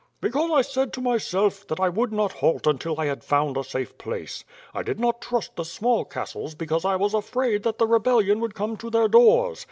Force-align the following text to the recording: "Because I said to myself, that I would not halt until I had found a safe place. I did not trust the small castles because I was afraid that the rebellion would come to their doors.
"Because 0.19 0.49
I 0.49 0.63
said 0.63 0.93
to 0.93 0.99
myself, 1.01 1.67
that 1.67 1.79
I 1.79 1.87
would 1.87 2.11
not 2.11 2.31
halt 2.31 2.65
until 2.65 2.99
I 2.99 3.05
had 3.05 3.23
found 3.23 3.55
a 3.55 3.63
safe 3.63 3.99
place. 3.99 4.43
I 4.73 4.81
did 4.81 4.99
not 4.99 5.21
trust 5.21 5.55
the 5.55 5.63
small 5.63 6.05
castles 6.05 6.55
because 6.55 6.85
I 6.85 6.95
was 6.95 7.13
afraid 7.13 7.61
that 7.61 7.77
the 7.77 7.85
rebellion 7.85 8.39
would 8.39 8.55
come 8.55 8.77
to 8.77 8.89
their 8.89 9.07
doors. 9.07 9.59